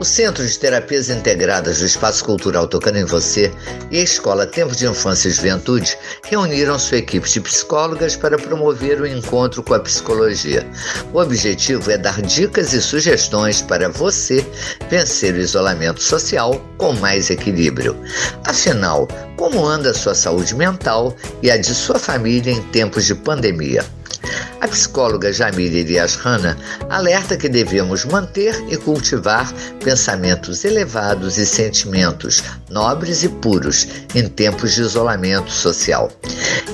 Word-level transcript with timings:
O 0.00 0.04
Centro 0.04 0.46
de 0.46 0.58
Terapias 0.58 1.10
Integradas 1.10 1.80
do 1.80 1.84
Espaço 1.84 2.24
Cultural 2.24 2.66
Tocando 2.66 2.96
em 2.96 3.04
Você 3.04 3.52
e 3.90 3.98
a 3.98 4.02
Escola 4.02 4.46
Tempo 4.46 4.74
de 4.74 4.86
Infância 4.86 5.28
e 5.28 5.30
Juventude 5.30 5.94
reuniram 6.24 6.78
sua 6.78 6.96
equipe 6.96 7.28
de 7.28 7.38
psicólogas 7.38 8.16
para 8.16 8.38
promover 8.38 8.98
o 8.98 9.06
encontro 9.06 9.62
com 9.62 9.74
a 9.74 9.80
psicologia. 9.80 10.66
O 11.12 11.20
objetivo 11.20 11.90
é 11.90 11.98
dar 11.98 12.22
dicas 12.22 12.72
e 12.72 12.80
sugestões 12.80 13.60
para 13.60 13.90
você 13.90 14.42
vencer 14.88 15.34
o 15.34 15.40
isolamento 15.40 16.02
social 16.02 16.58
com 16.78 16.94
mais 16.94 17.28
equilíbrio. 17.28 17.94
Afinal, 18.44 19.06
como 19.36 19.66
anda 19.66 19.90
a 19.90 19.94
sua 19.94 20.14
saúde 20.14 20.54
mental 20.54 21.14
e 21.42 21.50
a 21.50 21.58
de 21.58 21.74
sua 21.74 21.98
família 21.98 22.50
em 22.50 22.62
tempos 22.68 23.04
de 23.04 23.14
pandemia? 23.14 23.84
A 24.60 24.68
psicóloga 24.68 25.32
Jamila 25.32 25.78
Elias 25.78 26.16
Hanna 26.16 26.56
alerta 26.90 27.36
que 27.36 27.48
devemos 27.48 28.04
manter 28.04 28.54
e 28.68 28.76
cultivar 28.76 29.50
pensamentos 29.82 30.64
elevados 30.66 31.38
e 31.38 31.46
sentimentos 31.46 32.42
nobres 32.68 33.22
e 33.22 33.28
puros 33.28 33.88
em 34.14 34.28
tempos 34.28 34.74
de 34.74 34.82
isolamento 34.82 35.50
social. 35.50 36.12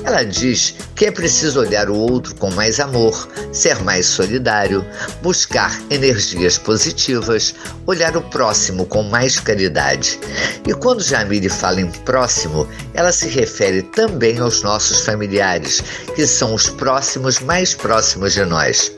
Ela 0.03 0.23
diz 0.23 0.75
que 0.95 1.05
é 1.05 1.11
preciso 1.11 1.59
olhar 1.59 1.89
o 1.89 1.95
outro 1.95 2.35
com 2.35 2.49
mais 2.51 2.79
amor, 2.79 3.27
ser 3.51 3.83
mais 3.83 4.05
solidário, 4.05 4.85
buscar 5.21 5.79
energias 5.89 6.57
positivas, 6.57 7.53
olhar 7.85 8.15
o 8.17 8.21
próximo 8.21 8.85
com 8.85 9.03
mais 9.03 9.39
caridade. 9.39 10.19
E 10.67 10.73
quando 10.73 11.03
Jamile 11.03 11.49
fala 11.49 11.81
em 11.81 11.91
próximo, 12.03 12.67
ela 12.93 13.11
se 13.11 13.27
refere 13.27 13.81
também 13.81 14.39
aos 14.39 14.61
nossos 14.61 15.01
familiares, 15.01 15.81
que 16.15 16.25
são 16.25 16.53
os 16.53 16.69
próximos 16.69 17.39
mais 17.39 17.73
próximos 17.73 18.33
de 18.33 18.45
nós. 18.45 18.96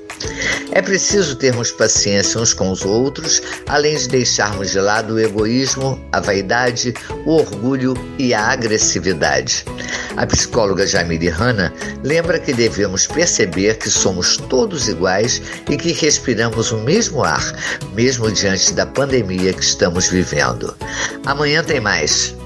É 0.72 0.82
preciso 0.82 1.36
termos 1.36 1.72
paciência 1.72 2.40
uns 2.40 2.54
com 2.54 2.70
os 2.72 2.86
outros, 2.86 3.42
além 3.68 3.98
de 3.98 4.08
deixarmos 4.08 4.72
de 4.72 4.80
lado 4.80 5.16
o 5.16 5.20
egoísmo, 5.20 6.00
a 6.12 6.20
vaidade, 6.20 6.94
o 7.26 7.32
orgulho 7.38 7.94
e 8.18 8.34
a 8.34 8.48
agressividade. 8.48 9.66
A 10.16 10.26
psicóloga 10.26 10.86
Jamile 10.86 11.30
Hanna 11.30 11.74
lembra 12.04 12.40
que 12.40 12.54
devemos 12.54 13.08
perceber 13.08 13.78
que 13.78 13.90
somos 13.90 14.38
todos 14.38 14.88
iguais 14.88 15.42
e 15.70 15.78
que 15.78 15.92
respiramos 15.92 16.72
o 16.72 16.78
mesmo 16.78 17.24
ar, 17.24 17.54
mesmo 17.94 18.32
diante 18.32 18.74
da 18.74 18.86
pandemia 18.86 19.54
que 19.54 19.64
estamos 19.64 20.08
vivendo. 20.08 20.76
Amanhã 21.26 21.64
tem 21.64 21.80
mais. 21.80 22.39